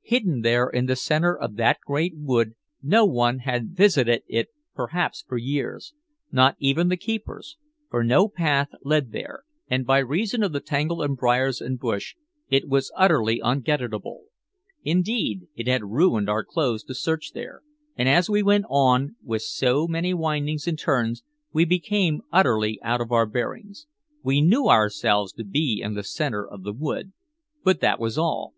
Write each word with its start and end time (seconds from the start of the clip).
Hidden 0.00 0.40
there 0.40 0.66
in 0.70 0.86
the 0.86 0.96
center 0.96 1.36
of 1.36 1.56
that 1.56 1.76
great 1.86 2.14
wood, 2.16 2.54
no 2.82 3.04
one 3.04 3.40
had 3.40 3.76
visited 3.76 4.22
it 4.26 4.48
perhaps 4.74 5.22
for 5.28 5.36
years, 5.36 5.92
not 6.32 6.56
even 6.58 6.88
the 6.88 6.96
keepers, 6.96 7.58
for 7.90 8.02
no 8.02 8.26
path 8.26 8.70
led 8.82 9.12
there, 9.12 9.42
and 9.68 9.84
by 9.84 9.98
reason 9.98 10.42
of 10.42 10.52
the 10.52 10.60
tangle 10.60 11.02
of 11.02 11.14
briars 11.16 11.60
and 11.60 11.78
bush 11.78 12.14
it 12.48 12.66
was 12.66 12.92
utterly 12.96 13.40
ungetatable. 13.44 14.22
Indeed, 14.84 15.48
it 15.54 15.66
had 15.68 15.84
ruined 15.84 16.30
our 16.30 16.44
clothes 16.44 16.82
to 16.84 16.94
search 16.94 17.32
there, 17.34 17.60
and 17.94 18.08
as 18.08 18.30
we 18.30 18.42
went 18.42 18.64
on 18.70 19.16
with 19.22 19.42
so 19.42 19.86
many 19.86 20.14
windings 20.14 20.66
and 20.66 20.78
turns 20.78 21.22
we 21.52 21.66
became 21.66 22.22
utterly 22.32 22.80
out 22.82 23.02
of 23.02 23.12
our 23.12 23.26
bearings. 23.26 23.86
We 24.22 24.40
knew 24.40 24.66
ourselves 24.68 25.34
to 25.34 25.44
be 25.44 25.82
in 25.84 25.92
the 25.92 26.02
center 26.04 26.48
of 26.48 26.62
the 26.62 26.72
wood, 26.72 27.12
but 27.62 27.80
that 27.80 28.00
was 28.00 28.16
all. 28.16 28.54